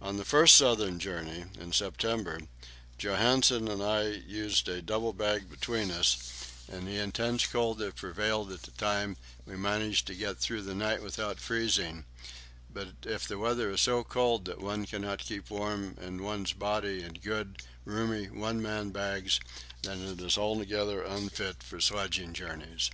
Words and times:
On 0.00 0.16
the 0.16 0.24
first 0.24 0.56
southern 0.56 0.98
journey, 0.98 1.44
in 1.58 1.74
September, 1.74 2.40
Johansen 2.96 3.68
and 3.68 3.82
I 3.82 4.04
used 4.04 4.66
a 4.70 4.80
double 4.80 5.12
bag 5.12 5.50
between 5.50 5.90
us; 5.90 6.16
in 6.66 6.86
the 6.86 6.96
intense 6.96 7.44
cold 7.46 7.76
that 7.76 7.94
prevailed 7.96 8.50
at 8.52 8.62
that 8.62 8.78
time 8.78 9.18
we 9.44 9.58
managed 9.58 10.06
to 10.06 10.14
get 10.14 10.38
through 10.38 10.62
the 10.62 10.74
night 10.74 11.02
without 11.02 11.40
freezing; 11.40 12.06
but 12.72 12.88
if 13.02 13.28
the 13.28 13.36
weather 13.36 13.72
is 13.72 13.82
so 13.82 14.02
cold 14.02 14.46
that 14.46 14.62
one 14.62 14.86
cannot 14.86 15.18
keep 15.20 15.50
warmth 15.50 15.98
in 16.00 16.22
one's 16.22 16.54
body 16.54 17.02
in 17.02 17.12
good, 17.22 17.62
roomy 17.84 18.30
one 18.30 18.62
man 18.62 18.92
bags, 18.92 19.40
then 19.82 20.00
it 20.02 20.22
is 20.22 20.38
altogether 20.38 21.02
unfit 21.02 21.62
for 21.62 21.82
sledging 21.82 22.32
journeys. 22.32 22.90